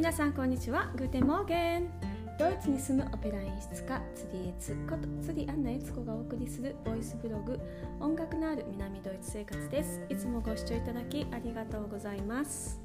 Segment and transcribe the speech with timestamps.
[0.00, 0.90] 皆さんこんにちは。
[0.96, 1.90] Guten Morgen。
[2.38, 7.60] ドイツに住むオペラ演出家釣りエツこと釣りアンナエツコがお送りするボイスブログ
[8.00, 10.00] 音楽のある南ドイツ生活です。
[10.08, 12.80] いつもご視聴いただきありがとうございます。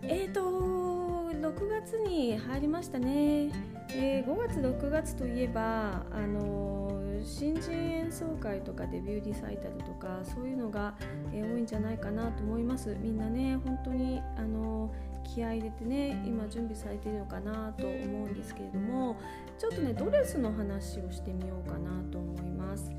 [0.00, 3.50] えーと6月に入りましたね、
[3.90, 10.94] えー、5月6月といえばあの新人演奏会とかデビューリサイタルとかそういうのが、
[11.32, 12.96] えー、多いんじゃないかなと思います。
[13.00, 14.90] みんなね本当にあの
[15.34, 19.16] 気合入れてね今準備されているのかなと思うんですけれども
[19.58, 22.92] ちょっとねドレスの話をしてみようかなと思います。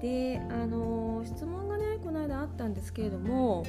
[0.00, 3.64] であの質問がねこの間あったんですけれども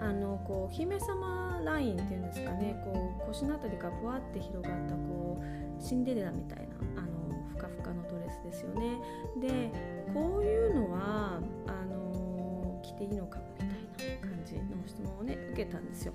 [0.00, 6.60] あのこう姫様ラインっていうんですかねこう腰の辺りがぶわって広がったこうシンデレラみたい
[6.94, 7.08] なあの
[7.50, 8.98] ふかふかのドレスですよね。
[9.40, 9.70] で
[10.14, 13.68] こういうのはあの着ていいのかみたい
[14.20, 16.12] な感じの質問をね受けたんですよ。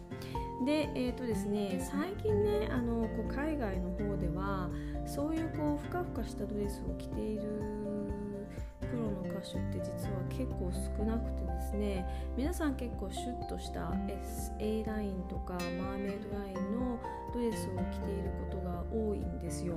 [0.66, 4.70] でえーとですね、最近ねあのこう海外の方では
[5.06, 7.44] そういうこうふかふかしたドレスを着ている
[8.80, 13.92] プロの歌手って実は結構少なくてですね皆さん結構シュッとした
[14.60, 17.00] SA ラインとかマーメイドラインの
[17.34, 19.76] ドレスを着ていることが多いんですよ。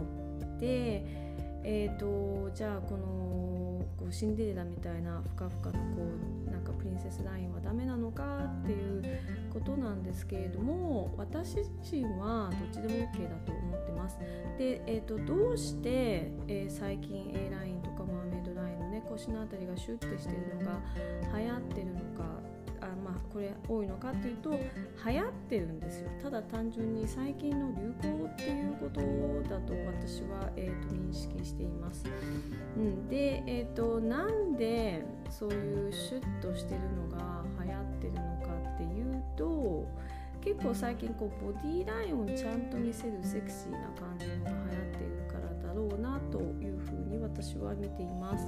[0.58, 1.26] で
[1.68, 6.02] えーと、じゃあこのこうシンデレラみたいなふかふかのこ
[6.46, 9.02] うなんかプリンセスラインはダメなのかっていう
[9.56, 14.18] ことなんですけれども私自身はどっちでも OK だと思ってます。
[14.58, 20.80] で、えーと、どうして、えー、最近 A ラインとかマーメイドラインのね腰の辺りがシュッてしてるのが
[21.38, 22.24] 流行ってるのか
[22.82, 26.10] あまあこれ多いのかっていうと流行ってるんですよ。
[26.22, 29.00] ただ単純に最近の流行っていうこと
[29.48, 32.04] だと私は、えーと、認識しています、
[32.76, 37.85] うん、で、えーと、なんでそういうシュッとしてるのが流行ってるのか
[39.36, 39.86] と
[40.40, 48.46] 結構最近こうボディーラインをちゃんと見せるセクシーな感じのが流行っているからだろうなというふうに私は見ています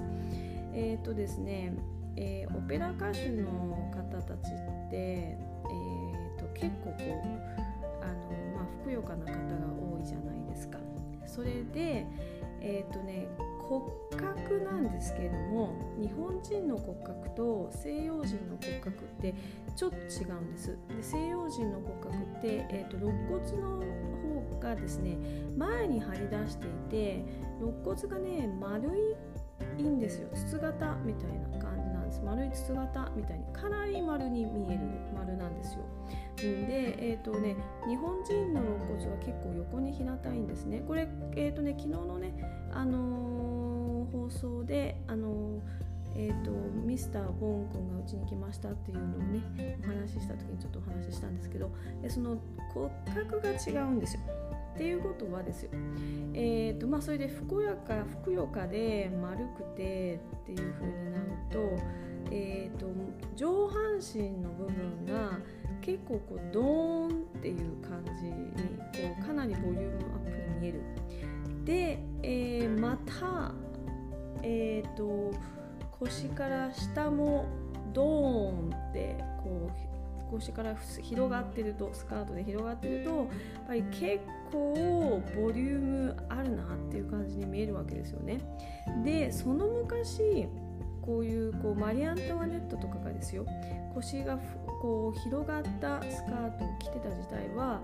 [0.73, 1.73] えっ、ー、とですね
[2.21, 7.03] えー、オペラ歌手の方たちって、えーと、結構こう
[8.03, 9.39] あの、まあ、ふくよかな方が
[9.95, 10.79] 多いじゃないですか。
[11.27, 12.07] それで、
[12.61, 13.29] えーとね、
[13.69, 13.85] 骨
[14.17, 19.35] 格なんですけれども日本人の骨格と西洋人の骨格って
[19.77, 20.79] ちょっと違うんです。
[20.89, 23.79] で西洋人の骨格って、えーと、肋骨の
[24.55, 25.19] 方がですね
[25.57, 27.25] 前に張り出していて
[27.61, 28.89] 肋骨がね丸
[29.77, 34.81] いいんですよ筒型みたいな感じなんです丸い筒型みたいにかなり丸に見える
[35.15, 35.81] 丸なんですよ。
[36.37, 37.57] で、えーとね、
[37.89, 40.83] 日本人の肋骨は結構横に平たいんですね。
[40.87, 42.33] これ、えーとね、昨日のね、
[42.73, 43.58] あのー、
[44.29, 45.61] 放送で、あの
[46.15, 46.51] えーと、
[46.85, 51.71] ミスター・ボーン君がうちに来ましたっていうのをねお話しした時にちょっとお話ししたんですけど
[52.03, 52.39] でその
[52.75, 54.23] 骨格が違うんですよ。
[54.75, 55.71] っていうことはですよ、
[56.35, 61.59] えーとまあ、それでふくよかふくよかで丸くてっていう風になると,、
[62.31, 62.87] えーと、
[63.35, 65.39] 上半身の部分が
[65.81, 68.33] 結構こうドーンっていう感じに
[69.11, 70.81] こうかなりボリュームアップに見える。
[71.65, 73.53] で、えー、また、
[74.43, 75.33] えーと
[75.99, 77.47] 腰から下も
[77.93, 83.27] ドーンってこう腰から広がってるとスカートで広がってるとやっ
[83.67, 84.21] ぱり結
[84.53, 88.41] 構ボリュームあるなっていう感じに見えるわけですよね。
[89.05, 90.47] でその昔
[91.03, 93.47] こういうこうマリアントワネットとかがですよ
[93.95, 94.39] 腰が
[94.83, 97.81] こう広がったスカートを着てた時代は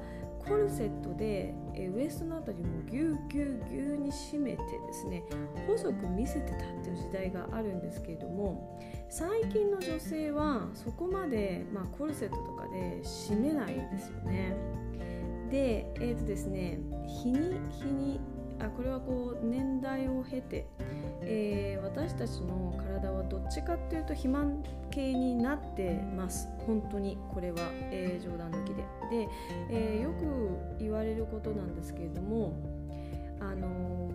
[0.47, 5.23] コルセットでえウエストの辺りもぎゅうぎゅうぎゅうに締めてですね
[5.67, 8.79] 細く見せてたっていう時代があるんですけれども
[9.09, 14.57] 最近の女性はそこまで、まあ、コルセットとかで締めないんですよね。
[15.51, 18.21] でえっ、ー、とですね日に日に
[18.67, 20.67] あこれはこう年代を経て、
[21.23, 26.49] えー、私たちの体はどっちかっていうと肥満系になってます。
[26.67, 27.59] 本当にこれは、
[27.91, 28.85] えー、冗談抜きで。
[29.11, 29.29] で、
[29.71, 32.59] えー、よく言われることなんですけれども
[33.41, 34.11] あの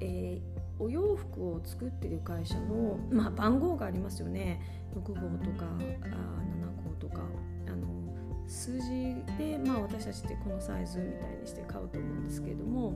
[0.00, 0.40] え
[0.78, 4.60] お洋服を作ってる会社の、まあ、番号がありますよね。
[4.94, 7.22] 6号とかあ7号とか。
[7.66, 8.06] あの
[8.48, 12.92] 数字で、まあ、私たちってこのサイズみたいにして買うと思うんですけれども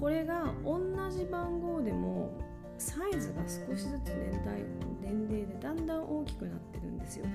[0.00, 0.80] これが同
[1.10, 2.32] じ番号でも
[2.78, 4.64] サイズが少しずつ年代
[5.02, 7.26] 年齢でだんだん大きくなってるんですよ。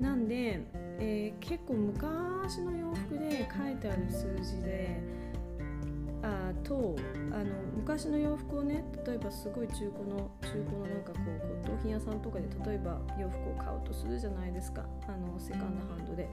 [0.00, 0.60] なんで、
[1.00, 5.02] えー、結構昔の洋服で書いてある数字で
[6.22, 6.94] あと
[7.32, 7.46] あの
[7.76, 14.86] 昔の洋服をね例えばすごい中古の中古のなんかこう骨董品屋さんとかで例えば洋服を買うとするじゃないですか。
[15.08, 16.28] あのセカンドハンドで。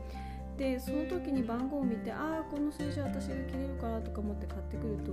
[0.60, 5.12] でその時に番号を見てああこの数字は私が着れるからとか思って買ってくると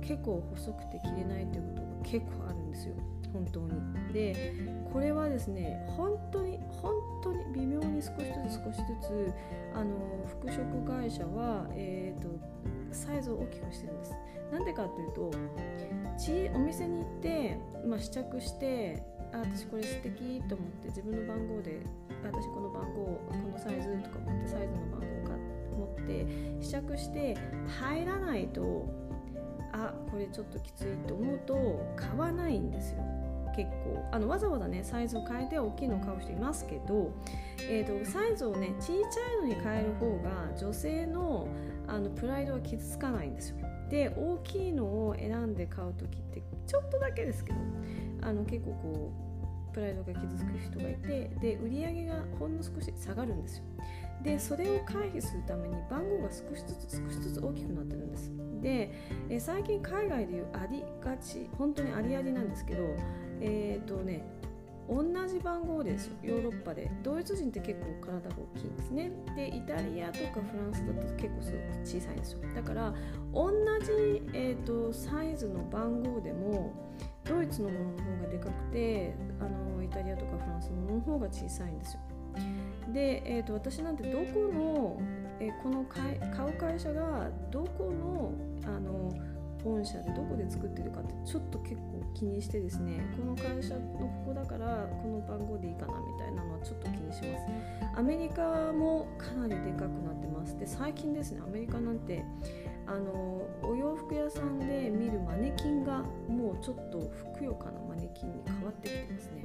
[0.00, 2.94] 結構細くて着れないっていうことが結構あるんですよ。
[3.34, 4.12] 本当に。
[4.14, 4.54] で
[4.90, 9.32] これはですね本当に本当に微妙に少しずつ少しずつ
[9.74, 9.94] あの
[10.26, 12.28] 服飾会社は、えーと、
[12.92, 14.14] サイズを大きくしてるんです。
[14.50, 15.30] なんでかっていうと
[16.54, 19.02] お店に行って、まあ、試着して
[19.32, 21.80] あ私これ素敵と思って自分の番号で
[22.22, 25.22] 私この番号このサイズとか思ってサイズの番号
[25.74, 26.26] を持って
[26.60, 27.36] 試着して
[27.80, 28.86] 入らないと
[29.72, 31.54] あこれちょっときついと思うと
[31.96, 33.02] 買わないんですよ。
[33.56, 34.02] 結構。
[34.10, 37.10] あのわざわざねサイズを変えて大きいのを買う人いますけど、
[37.68, 41.48] えーと、サイズをね小さいのに変える方が女性の
[41.86, 43.56] あのプライドは傷つかないんですよ。
[43.90, 47.58] で大きいのを選んで買う時ってちょっとだけですけど
[48.22, 49.12] あの結構こ
[49.70, 53.64] うプライドが傷つく人がいてで売り上げがほんの少し下がるんですよ。
[54.22, 58.30] でそれを回避するために番号が少しずつ少しずつ大きくなってるんです。
[58.60, 58.92] で
[59.28, 62.82] え最近海外でいうありがち本当にありありなんですけど
[63.40, 64.24] えっ、ー、とね
[64.88, 66.16] 同じ番号ですよ。
[66.22, 69.12] ヨーロッパでドイツ人って結構体が大きいんですね。
[69.34, 72.40] でイタリアとかフランスだと結構すごく小さいんですよ。
[72.54, 72.94] だから
[73.32, 76.72] 同じ、えーと、サイズの番号でも
[77.32, 82.00] ドイツのものの方がでかくてあのイタリアとかフランスのものの方が小さいんですよ。
[82.92, 85.00] で、えーと、私なんてどこの、
[85.40, 88.32] えー、この買う会社がどこの
[88.64, 89.10] あの
[89.64, 93.00] 本社でどこで作ってるかってちょっと結構気にしてですね。
[93.16, 97.44] この会社のここだからこの番号でいいかなみたいなのはちょっと気にします。
[97.96, 100.58] アメリカもかなりでかくなってます。
[100.58, 102.24] で最近ですねアメリカなんて
[102.86, 109.44] あのお洋服屋さんで見るマネキンがもうちょっとふくよかなマネキンに変わってきてますね。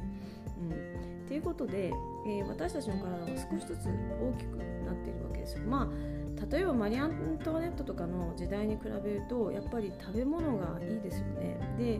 [0.59, 1.27] うん。
[1.27, 1.91] ということで、
[2.25, 5.65] えー、私たちの体は少しずつ大きくなっているわけですよ。
[5.67, 6.16] まあ
[6.51, 11.57] 例えばマリアントワネットとかの時代に比べるとやっぱり食べ物がいいですよね。
[11.77, 11.99] で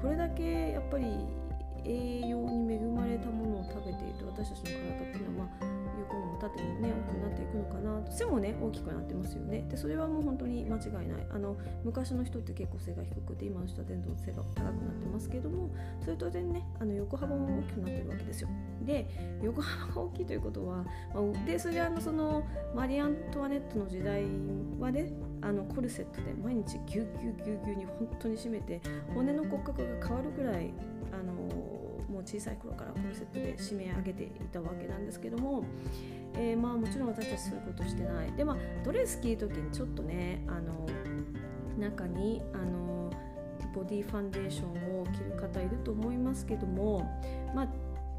[0.00, 1.06] これだけやっぱり
[1.86, 5.64] 栄養に恵まれたものを食べていると私たちの体っていうのは、まあ、
[6.00, 9.66] 横にも縦にもね大きくなっていくのかなと背もね大きくなってますよね。
[9.70, 11.26] でそれはもう本当に間違いない。
[11.30, 15.70] あの昔の人って結構背が低くて今の人はどんどん背が高くなってますけども
[16.02, 18.48] それと然ねあの横幅も大きくなってるわけですよ。
[18.84, 19.06] で
[19.42, 20.84] 横幅が大きいということは、
[21.14, 24.24] まあ、でそれあのそのマリアントワネットの時代
[24.78, 28.80] はねあのコルセットで毎日ぎゅうぎゅうぎゅうぎゅうに本当に締めて
[29.14, 30.72] 骨の骨格が変わるくらい
[31.12, 35.64] あのもう小さい頃からコルセットで締め上げていたわけなんですけども、
[36.34, 38.32] えー、まあもちろん私たちそういうことしてない。
[38.32, 40.86] でまあドレス着る時にちょっとねあの
[41.78, 43.10] 中にあの
[43.74, 47.00] ボディファンデーションを着る方いると思いますけども
[47.54, 47.68] まあ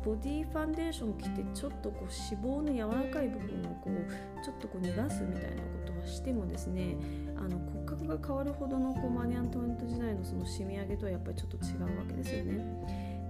[0.06, 6.96] ボディファンデーションを着てちょっとこう脂肪の柔らかい部分をこうちょっとこう逃がすみたいなことはしてもですね
[7.36, 7.60] あの
[8.06, 12.66] が変わるほどのこうマニアントント時代のその締め上げとはやっぱりちょっと違うわけですよね。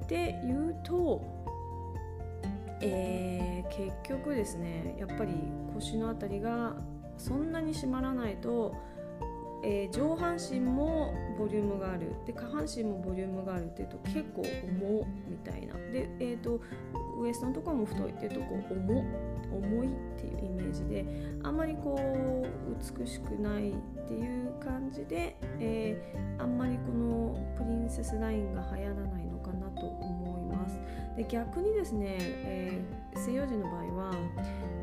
[0.08, 1.22] で言うと、
[2.82, 5.34] えー、結局ですねやっぱり
[5.74, 6.76] 腰の辺りが
[7.18, 8.76] そんなに締まらないと
[9.64, 16.62] えー、上半身もボリュームがあるで下半身もボリュームがあるっていうと結構重みたいなで、えーと、
[17.20, 19.04] ウエストのところも太いっていうとこう重
[19.52, 19.90] 重いっ
[20.20, 21.06] ていうイメージで
[21.44, 23.74] あんまりこう美しくないっ
[24.08, 30.80] ていう感じで、えー、あんまりこのプリンセスラインが流行らないのかなと思います。
[31.16, 34.14] で逆にですね、えー、西洋人の場合は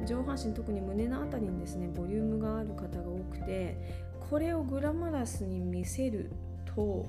[0.05, 3.77] 上半身特に胸の辺りにですねボリュームがある方が多くて
[4.31, 6.33] これをグラマラスに見せる
[6.75, 7.07] と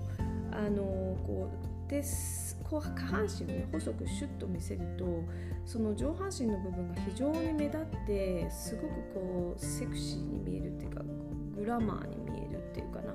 [0.52, 0.84] あの
[1.26, 1.50] こ
[1.88, 5.06] うですこう下半身をね細くシュッと見せると
[5.66, 11.04] その上半身の部分が非常に目立ってすごくこうセクシーに見えるっていうか
[11.56, 13.14] グラマーに見えるっていうかな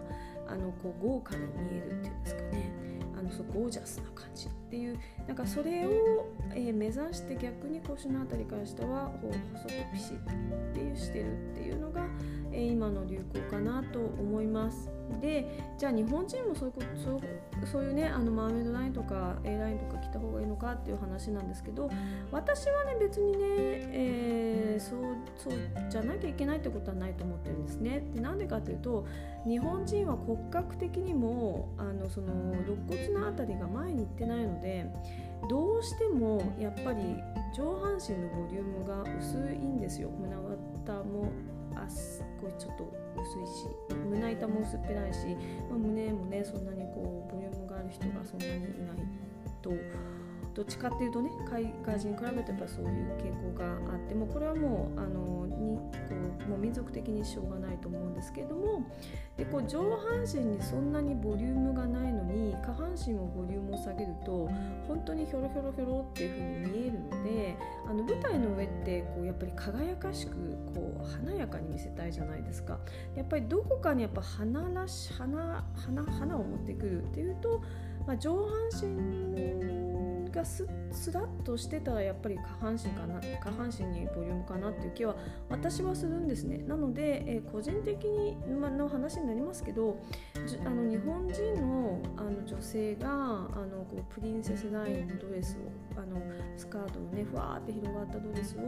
[0.49, 2.73] あのこう豪華に見えるっていうんですかね
[3.19, 12.07] あのそうゴージャスな感じっていうなんかそれを、えー、目指して逆に腰の辺りから下は細くピシッっていうしてるっていうのが
[12.53, 14.91] え今の流行かなと思います。
[15.21, 15.45] で
[15.77, 16.87] じゃあ日本人もそういうこと
[17.67, 21.91] そういうねあのマーメイドラインとか A ラインとか着た方がいいのかっていう話なんですけど
[22.31, 25.01] 私はね別にね、えー、そう
[25.37, 28.03] そうじゃなきゃいけないってことはないと思ってるんですね。
[28.15, 29.07] でなんでかというと
[29.47, 34.87] 日本人は骨格的にもあのその肋骨の辺りが前に行ってないので
[35.49, 37.17] どうしてもやっぱり
[37.57, 41.33] 上半身のボリュームが薄いんですよ胸股も
[41.75, 45.19] あすごいちょっと薄いし胸板も薄っぺらいし、
[45.71, 48.97] まあ、胸もねそんなにこうボリュームがある人がそんなにいない
[49.63, 49.71] と
[50.55, 55.93] どっちかっていうとね海外人に比べてやっぱそういう傾向があってもこれはもうあのにこ
[56.47, 58.83] うもう民族的にしょうがないと思うんですけれども
[59.37, 64.49] でこう上半身にそんなにボリュームがないのに下半身もボリュームを下げると
[64.89, 67.57] 本当にひょろひょろひょろっていう風に見えるので
[67.89, 70.33] あの舞台の上ってこうやっぱり輝かしく
[70.75, 72.79] こう華やかに見せたいじゃないですか。
[73.15, 77.63] やっぱりどこかにやっぱ花らし花花花を持ってくるっていうと、
[78.07, 78.49] まあ、上半
[78.81, 85.15] 身がススラッとしてたらやっぱり下半身かな下半身にボリュームかなっていう気は
[85.49, 89.99] 私はするんですねなので、えー、個人的に、ま、の話になりますけど
[90.65, 93.11] あの日本人のあの女性があ
[93.71, 95.57] のこうプリンセスラインのドレス
[95.97, 96.21] をあの
[96.57, 98.61] スカートのねふわーって広がったドレスを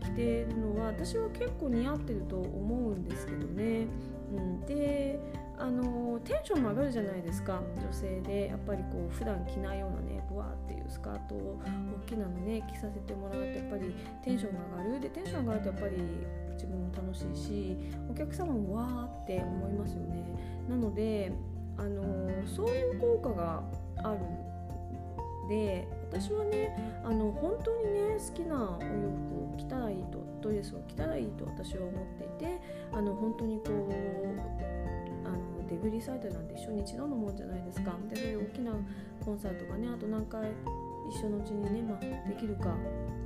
[0.00, 3.86] 着てるのは私は結構似合ってると思うんですけどね。
[4.34, 5.20] うん、で
[5.62, 7.62] あのテンションも上がるじゃないですか。
[7.76, 11.60] 女性でやっぱりこう普段着ないようなねブワーっていうスカートを
[12.04, 15.00] 大きなのね着させてもらうとやっぱりテンションが上がる。
[15.00, 15.96] でテンション上がるとやっぱり
[16.54, 17.76] 自分も楽しいし
[18.10, 20.24] お客様もわーって思いますよね。
[20.68, 21.32] なので
[21.78, 22.02] あの
[22.44, 23.62] そういう効果が
[24.02, 24.18] ある
[25.48, 28.88] で私はねあの本当にね好きなお洋
[29.30, 32.60] 服を着たらいいとドレスを着たらいいと私は思っていて
[32.92, 34.91] あの本当にこう
[35.68, 37.96] デブリサイトなんて一緒に一度のもんじゃないですか。
[38.08, 38.72] でそういう大きな
[39.24, 40.50] コンサートがねあと何回
[41.10, 42.74] 一緒のうちにね、まあ、できるか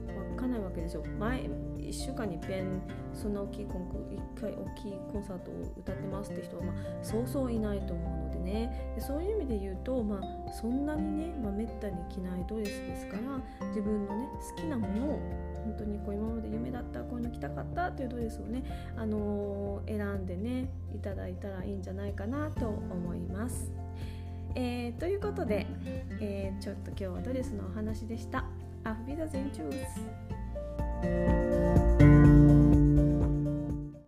[0.06, 1.04] 分かんないわけですよ。
[1.18, 2.82] 前1週間にいっぺん
[3.14, 3.96] そんな大きいコンク
[4.38, 8.25] 1回大きいコンサートを歌ってますって人は、まあ、そうそういないと思うので。
[8.46, 15.20] ねでそういう意味で言うと、まあ、そんなにね、まあ、めったに着ないドレスですから自分のね好きなものを
[15.64, 18.62] 本当にこう今まで夢だったこういうの着たかったというドレスをね、
[18.96, 23.72] あのー、選んでねいただいたらいいんじゃないかなと思います。
[24.54, 25.66] えー、ということで、
[26.20, 28.46] えー、ちょっと今日はドレスのお話でした。
[28.86, 29.72] アフビダゼンチュー
[32.00, 32.05] ス